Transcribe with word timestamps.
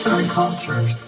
Arts 0.00 0.12
and 0.12 0.28
Cultures. 0.28 1.06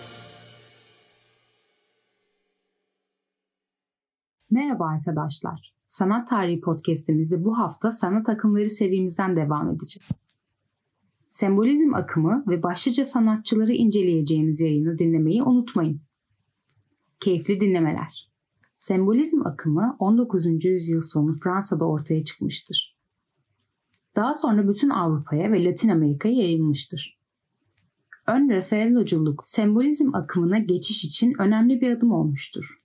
Merhaba 4.51 4.87
arkadaşlar. 4.87 5.75
Sanat 5.89 6.29
Tarihi 6.29 6.61
Podcast'imizde 6.61 7.45
bu 7.45 7.59
hafta 7.59 7.93
sanat 7.93 8.29
akımları 8.29 8.71
serimizden 8.71 9.37
devam 9.37 9.71
edeceğiz. 9.71 10.09
Sembolizm 11.31 11.95
akımı 11.95 12.45
ve 12.49 12.63
başlıca 12.63 13.05
sanatçıları 13.05 13.73
inceleyeceğimiz 13.73 14.61
yayını 14.61 14.99
dinlemeyi 14.99 15.43
unutmayın. 15.43 16.01
Keyifli 17.21 17.61
dinlemeler. 17.61 18.31
Sembolizm 18.77 19.47
akımı 19.47 19.97
19. 19.99 20.65
yüzyıl 20.65 21.01
sonu 21.01 21.39
Fransa'da 21.43 21.85
ortaya 21.85 22.25
çıkmıştır. 22.25 22.97
Daha 24.17 24.35
sonra 24.35 24.69
bütün 24.69 24.91
Avrupa'ya 24.91 25.53
ve 25.53 25.65
Latin 25.65 25.89
Amerika'ya 25.89 26.35
yayılmıştır. 26.35 27.22
Ön 28.27 28.51
Rafaeloculuk 28.51 29.43
sembolizm 29.47 30.15
akımına 30.15 30.59
geçiş 30.59 31.05
için 31.05 31.35
önemli 31.39 31.81
bir 31.81 31.91
adım 31.91 32.13
olmuştur. 32.13 32.79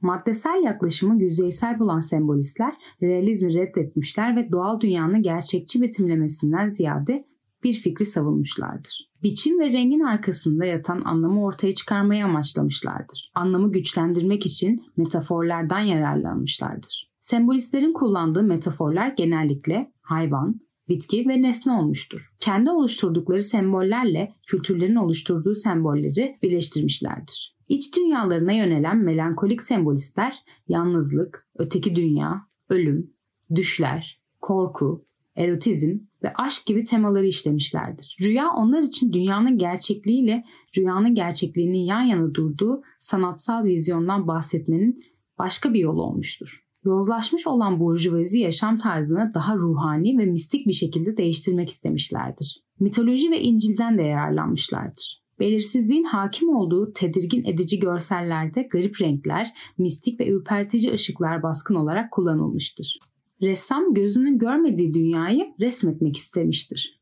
Maddesel 0.00 0.62
yaklaşımı 0.64 1.22
yüzeysel 1.22 1.78
bulan 1.78 2.00
sembolistler 2.00 2.74
realizmi 3.02 3.54
reddetmişler 3.54 4.36
ve 4.36 4.52
doğal 4.52 4.80
dünyanın 4.80 5.22
gerçekçi 5.22 5.82
betimlemesinden 5.82 6.68
ziyade 6.68 7.26
bir 7.62 7.74
fikri 7.74 8.06
savunmuşlardır. 8.06 9.10
Biçim 9.22 9.60
ve 9.60 9.72
rengin 9.72 10.00
arkasında 10.00 10.64
yatan 10.64 11.02
anlamı 11.04 11.44
ortaya 11.44 11.74
çıkarmayı 11.74 12.24
amaçlamışlardır. 12.24 13.32
Anlamı 13.34 13.72
güçlendirmek 13.72 14.46
için 14.46 14.84
metaforlardan 14.96 15.80
yararlanmışlardır. 15.80 17.10
Sembolistlerin 17.20 17.92
kullandığı 17.92 18.42
metaforlar 18.42 19.08
genellikle 19.08 19.92
hayvan, 20.00 20.60
bitki 20.88 21.28
ve 21.28 21.42
nesne 21.42 21.72
olmuştur. 21.72 22.32
Kendi 22.40 22.70
oluşturdukları 22.70 23.42
sembollerle 23.42 24.34
kültürlerin 24.46 24.94
oluşturduğu 24.94 25.54
sembolleri 25.54 26.38
birleştirmişlerdir. 26.42 27.56
İç 27.68 27.96
dünyalarına 27.96 28.52
yönelen 28.52 28.96
melankolik 28.96 29.62
sembolistler 29.62 30.36
yalnızlık, 30.68 31.46
öteki 31.58 31.96
dünya, 31.96 32.46
ölüm, 32.68 33.10
düşler, 33.54 34.20
korku, 34.40 35.04
erotizm 35.36 35.98
ve 36.22 36.32
aşk 36.34 36.66
gibi 36.66 36.84
temaları 36.84 37.26
işlemişlerdir. 37.26 38.16
Rüya 38.22 38.50
onlar 38.50 38.82
için 38.82 39.12
dünyanın 39.12 39.58
gerçekliğiyle 39.58 40.44
rüyanın 40.76 41.14
gerçekliğinin 41.14 41.78
yan 41.78 42.02
yana 42.02 42.34
durduğu 42.34 42.82
sanatsal 42.98 43.64
vizyondan 43.64 44.28
bahsetmenin 44.28 45.04
başka 45.38 45.74
bir 45.74 45.80
yolu 45.80 46.02
olmuştur. 46.02 46.63
Yozlaşmış 46.84 47.46
olan 47.46 47.80
burjuvazi 47.80 48.38
yaşam 48.38 48.78
tarzını 48.78 49.30
daha 49.34 49.56
ruhani 49.56 50.18
ve 50.18 50.26
mistik 50.26 50.66
bir 50.66 50.72
şekilde 50.72 51.16
değiştirmek 51.16 51.68
istemişlerdir. 51.68 52.64
Mitoloji 52.80 53.30
ve 53.30 53.42
İncil'den 53.42 53.98
de 53.98 54.02
yararlanmışlardır. 54.02 55.24
Belirsizliğin 55.40 56.04
hakim 56.04 56.56
olduğu 56.56 56.92
tedirgin 56.92 57.44
edici 57.44 57.80
görsellerde 57.80 58.62
garip 58.62 59.00
renkler, 59.00 59.54
mistik 59.78 60.20
ve 60.20 60.28
ürpertici 60.28 60.92
ışıklar 60.92 61.42
baskın 61.42 61.74
olarak 61.74 62.12
kullanılmıştır. 62.12 62.98
Ressam 63.42 63.94
gözünün 63.94 64.38
görmediği 64.38 64.94
dünyayı 64.94 65.54
resmetmek 65.60 66.16
istemiştir. 66.16 67.00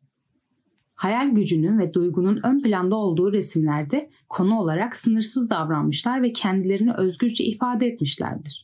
Hayal 0.94 1.30
gücünün 1.30 1.78
ve 1.78 1.94
duygunun 1.94 2.40
ön 2.44 2.62
planda 2.62 2.96
olduğu 2.96 3.32
resimlerde 3.32 4.10
konu 4.28 4.58
olarak 4.58 4.96
sınırsız 4.96 5.50
davranmışlar 5.50 6.22
ve 6.22 6.32
kendilerini 6.32 6.94
özgürce 6.94 7.44
ifade 7.44 7.86
etmişlerdir. 7.86 8.61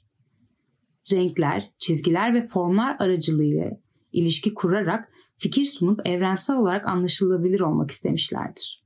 Renkler, 1.12 1.70
çizgiler 1.78 2.34
ve 2.34 2.42
formlar 2.42 2.96
aracılığıyla 2.98 3.80
ilişki 4.12 4.54
kurarak 4.54 5.12
fikir 5.36 5.64
sunup 5.64 6.06
evrensel 6.06 6.56
olarak 6.56 6.88
anlaşılabilir 6.88 7.60
olmak 7.60 7.90
istemişlerdir. 7.90 8.82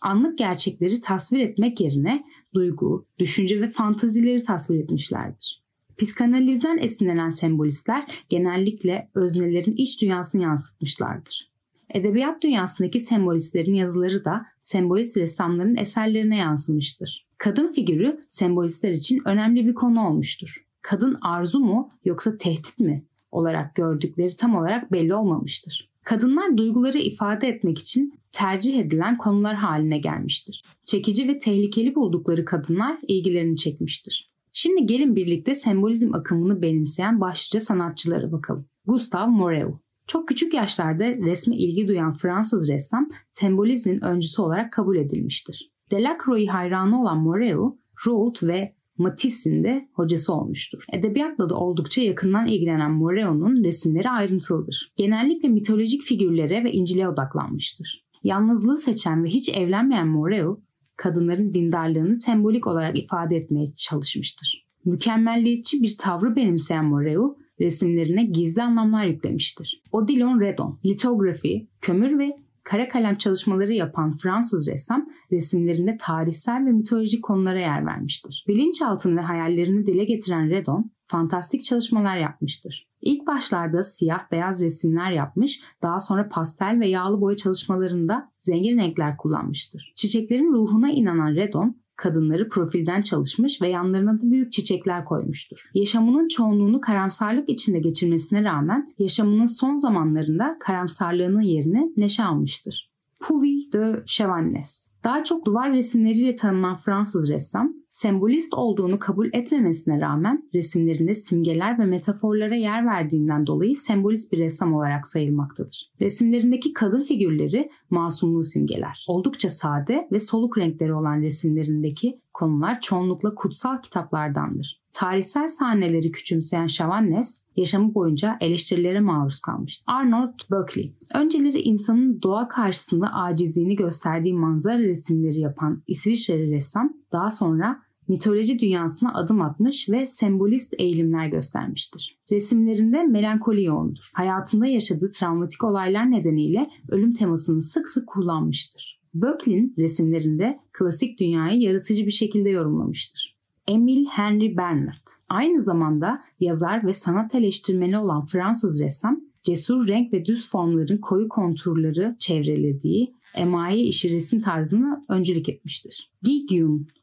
Anlık 0.00 0.38
gerçekleri 0.38 1.00
tasvir 1.00 1.40
etmek 1.40 1.80
yerine 1.80 2.24
duygu, 2.54 3.06
düşünce 3.18 3.60
ve 3.60 3.70
fantazileri 3.70 4.44
tasvir 4.44 4.80
etmişlerdir. 4.80 5.62
Psikanalizden 5.98 6.78
esinlenen 6.78 7.28
sembolistler 7.28 8.24
genellikle 8.28 9.10
öznelerin 9.14 9.76
iç 9.76 10.02
dünyasını 10.02 10.42
yansıtmışlardır. 10.42 11.52
Edebiyat 11.94 12.42
dünyasındaki 12.42 13.00
sembolistlerin 13.00 13.74
yazıları 13.74 14.24
da 14.24 14.46
sembolist 14.58 15.16
ressamların 15.16 15.76
eserlerine 15.76 16.36
yansımıştır. 16.36 17.26
Kadın 17.38 17.72
figürü 17.72 18.20
sembolistler 18.28 18.90
için 18.90 19.22
önemli 19.24 19.66
bir 19.66 19.74
konu 19.74 20.06
olmuştur. 20.06 20.64
Kadın 20.82 21.18
arzu 21.22 21.60
mu 21.60 21.90
yoksa 22.04 22.38
tehdit 22.38 22.78
mi 22.78 23.04
olarak 23.30 23.74
gördükleri 23.74 24.36
tam 24.36 24.56
olarak 24.56 24.92
belli 24.92 25.14
olmamıştır. 25.14 25.88
Kadınlar 26.04 26.56
duyguları 26.56 26.98
ifade 26.98 27.48
etmek 27.48 27.78
için 27.78 28.14
tercih 28.32 28.78
edilen 28.78 29.18
konular 29.18 29.54
haline 29.54 29.98
gelmiştir. 29.98 30.62
Çekici 30.84 31.28
ve 31.28 31.38
tehlikeli 31.38 31.94
buldukları 31.94 32.44
kadınlar 32.44 32.98
ilgilerini 33.08 33.56
çekmiştir. 33.56 34.30
Şimdi 34.52 34.86
gelin 34.86 35.16
birlikte 35.16 35.54
sembolizm 35.54 36.14
akımını 36.14 36.62
benimseyen 36.62 37.20
başlıca 37.20 37.60
sanatçılara 37.60 38.32
bakalım. 38.32 38.66
Gustave 38.86 39.30
Moreau 39.30 39.78
çok 40.06 40.28
küçük 40.28 40.54
yaşlarda 40.54 41.04
resme 41.04 41.56
ilgi 41.56 41.88
duyan 41.88 42.14
Fransız 42.14 42.68
ressam 42.68 43.10
sembolizmin 43.32 44.04
öncüsü 44.04 44.42
olarak 44.42 44.72
kabul 44.72 44.96
edilmiştir. 44.96 45.72
Delacroix'e 45.90 46.46
hayranı 46.46 47.00
olan 47.00 47.18
Moreau, 47.18 47.78
Rouault 48.06 48.42
ve 48.42 48.74
Matisse'in 49.02 49.64
de 49.64 49.88
hocası 49.92 50.34
olmuştur. 50.34 50.84
Edebiyatla 50.92 51.48
da 51.48 51.56
oldukça 51.56 52.02
yakından 52.02 52.46
ilgilenen 52.46 52.92
Moreau'nun 52.92 53.64
resimleri 53.64 54.10
ayrıntılıdır. 54.10 54.92
Genellikle 54.96 55.48
mitolojik 55.48 56.02
figürlere 56.02 56.64
ve 56.64 56.72
İncil'e 56.72 57.08
odaklanmıştır. 57.08 58.04
Yalnızlığı 58.24 58.76
seçen 58.76 59.24
ve 59.24 59.28
hiç 59.28 59.48
evlenmeyen 59.48 60.08
Moreau, 60.08 60.60
kadınların 60.96 61.54
dindarlığını 61.54 62.16
sembolik 62.16 62.66
olarak 62.66 62.98
ifade 62.98 63.36
etmeye 63.36 63.66
çalışmıştır. 63.74 64.66
Mükemmelliyetçi 64.84 65.82
bir 65.82 65.96
tavrı 65.98 66.36
benimseyen 66.36 66.84
Moreau, 66.84 67.36
resimlerine 67.60 68.24
gizli 68.24 68.62
anlamlar 68.62 69.04
yüklemiştir. 69.04 69.82
Odilon 69.92 70.40
Redon, 70.40 70.80
litografi, 70.86 71.68
kömür 71.80 72.18
ve 72.18 72.36
kara 72.64 72.88
kalem 72.88 73.16
çalışmaları 73.16 73.72
yapan 73.72 74.16
Fransız 74.16 74.68
ressam 74.68 75.08
resimlerinde 75.32 75.96
tarihsel 75.96 76.66
ve 76.66 76.72
mitolojik 76.72 77.24
konulara 77.24 77.60
yer 77.60 77.86
vermiştir. 77.86 78.44
Bilinçaltını 78.48 79.16
ve 79.16 79.20
hayallerini 79.20 79.86
dile 79.86 80.04
getiren 80.04 80.50
Redon, 80.50 80.90
fantastik 81.06 81.64
çalışmalar 81.64 82.16
yapmıştır. 82.16 82.86
İlk 83.02 83.26
başlarda 83.26 83.82
siyah 83.82 84.30
beyaz 84.30 84.62
resimler 84.62 85.12
yapmış, 85.12 85.60
daha 85.82 86.00
sonra 86.00 86.28
pastel 86.28 86.80
ve 86.80 86.88
yağlı 86.88 87.20
boya 87.20 87.36
çalışmalarında 87.36 88.32
zengin 88.38 88.78
renkler 88.78 89.16
kullanmıştır. 89.16 89.92
Çiçeklerin 89.96 90.52
ruhuna 90.52 90.90
inanan 90.90 91.34
Redon, 91.34 91.81
kadınları 92.02 92.48
profilden 92.48 93.02
çalışmış 93.02 93.62
ve 93.62 93.68
yanlarına 93.68 94.20
da 94.20 94.30
büyük 94.30 94.52
çiçekler 94.52 95.04
koymuştur. 95.04 95.70
Yaşamının 95.74 96.28
çoğunluğunu 96.28 96.80
karamsarlık 96.80 97.48
içinde 97.48 97.78
geçirmesine 97.78 98.44
rağmen 98.44 98.94
yaşamının 98.98 99.46
son 99.46 99.76
zamanlarında 99.76 100.56
karamsarlığının 100.60 101.40
yerini 101.40 101.92
neşe 101.96 102.24
almıştır. 102.24 102.92
Puvis 103.20 103.72
de 103.72 104.02
Chavannes. 104.06 104.94
Daha 105.04 105.24
çok 105.24 105.46
duvar 105.46 105.72
resimleriyle 105.72 106.34
tanınan 106.34 106.76
Fransız 106.76 107.30
ressam, 107.30 107.74
sembolist 107.92 108.54
olduğunu 108.54 108.98
kabul 108.98 109.28
etmemesine 109.32 110.00
rağmen 110.00 110.48
resimlerinde 110.54 111.14
simgeler 111.14 111.78
ve 111.78 111.84
metaforlara 111.84 112.56
yer 112.56 112.86
verdiğinden 112.86 113.46
dolayı 113.46 113.76
sembolist 113.76 114.32
bir 114.32 114.38
ressam 114.38 114.74
olarak 114.74 115.06
sayılmaktadır. 115.06 115.90
Resimlerindeki 116.00 116.72
kadın 116.72 117.02
figürleri 117.02 117.70
masumluğu 117.90 118.42
simgeler. 118.42 119.04
Oldukça 119.08 119.48
sade 119.48 120.08
ve 120.12 120.20
soluk 120.20 120.58
renkleri 120.58 120.94
olan 120.94 121.22
resimlerindeki 121.22 122.20
konular 122.34 122.80
çoğunlukla 122.80 123.34
kutsal 123.34 123.82
kitaplardandır. 123.82 124.82
Tarihsel 124.92 125.48
sahneleri 125.48 126.10
küçümseyen 126.10 126.66
Chavannes 126.66 127.44
yaşamı 127.56 127.94
boyunca 127.94 128.36
eleştirilere 128.40 129.00
maruz 129.00 129.40
kalmıştı. 129.40 129.84
Arnold 129.86 130.40
Berkeley 130.50 130.94
Önceleri 131.14 131.60
insanın 131.60 132.22
doğa 132.22 132.48
karşısında 132.48 133.06
acizliğini 133.14 133.76
gösterdiği 133.76 134.34
manzara 134.34 134.78
resimleri 134.78 135.40
yapan 135.40 135.82
İsviçreli 135.86 136.50
ressam 136.50 137.01
daha 137.12 137.30
sonra 137.30 137.82
mitoloji 138.08 138.58
dünyasına 138.58 139.14
adım 139.14 139.42
atmış 139.42 139.88
ve 139.88 140.06
sembolist 140.06 140.74
eğilimler 140.78 141.26
göstermiştir. 141.26 142.18
Resimlerinde 142.30 143.02
melankoli 143.02 143.64
yoğundur. 143.64 144.10
Hayatında 144.14 144.66
yaşadığı 144.66 145.10
travmatik 145.10 145.64
olaylar 145.64 146.10
nedeniyle 146.10 146.70
ölüm 146.88 147.12
temasını 147.12 147.62
sık 147.62 147.88
sık 147.88 148.08
kullanmıştır. 148.08 149.02
Böcklin 149.14 149.74
resimlerinde 149.78 150.60
klasik 150.72 151.20
dünyayı 151.20 151.60
yaratıcı 151.60 152.06
bir 152.06 152.10
şekilde 152.10 152.50
yorumlamıştır. 152.50 153.36
Emil 153.68 154.06
Henry 154.06 154.56
Bernard 154.56 155.06
aynı 155.28 155.60
zamanda 155.60 156.22
yazar 156.40 156.86
ve 156.86 156.92
sanat 156.92 157.34
eleştirmeni 157.34 157.98
olan 157.98 158.26
Fransız 158.26 158.80
ressam 158.80 159.20
cesur 159.42 159.88
renk 159.88 160.12
ve 160.12 160.24
düz 160.24 160.50
formların 160.50 160.98
koyu 160.98 161.28
konturları 161.28 162.16
çevrelediği 162.18 163.14
emaye 163.34 163.82
işi 163.82 164.10
resim 164.10 164.40
tarzını 164.40 165.04
öncülük 165.08 165.48
etmiştir. 165.48 166.10
Guy 166.22 166.46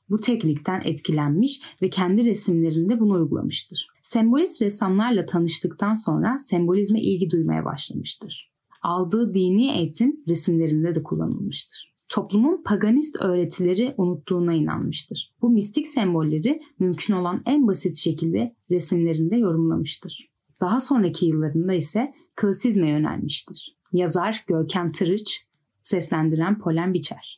bu 0.09 0.19
teknikten 0.19 0.81
etkilenmiş 0.85 1.61
ve 1.81 1.89
kendi 1.89 2.25
resimlerinde 2.25 2.99
bunu 2.99 3.13
uygulamıştır. 3.13 3.87
Sembolist 4.03 4.61
ressamlarla 4.61 5.25
tanıştıktan 5.25 5.93
sonra 5.93 6.39
sembolizme 6.39 7.01
ilgi 7.01 7.29
duymaya 7.29 7.65
başlamıştır. 7.65 8.51
Aldığı 8.81 9.33
dini 9.33 9.71
eğitim 9.71 10.23
resimlerinde 10.27 10.95
de 10.95 11.03
kullanılmıştır. 11.03 11.93
toplumun 12.09 12.63
paganist 12.65 13.21
öğretileri 13.21 13.93
unuttuğuna 13.97 14.53
inanmıştır. 14.53 15.33
Bu 15.41 15.49
mistik 15.49 15.87
sembolleri 15.87 16.61
mümkün 16.79 17.13
olan 17.13 17.41
en 17.45 17.67
basit 17.67 17.97
şekilde 17.97 18.55
resimlerinde 18.71 19.37
yorumlamıştır. 19.37 20.29
Daha 20.61 20.79
sonraki 20.79 21.25
yıllarında 21.25 21.73
ise 21.73 22.13
klasizme 22.35 22.89
yönelmiştir. 22.89 23.77
Yazar 23.93 24.43
Görkem 24.47 24.91
Tırıç, 24.91 25.45
seslendiren 25.83 26.59
Polen 26.59 26.93
Biçer. 26.93 27.37